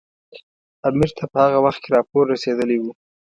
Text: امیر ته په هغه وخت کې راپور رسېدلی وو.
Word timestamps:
امیر 0.87 1.11
ته 1.17 1.23
په 1.31 1.37
هغه 1.43 1.59
وخت 1.65 1.79
کې 1.83 1.89
راپور 1.95 2.23
رسېدلی 2.33 2.77
وو. 2.79 2.91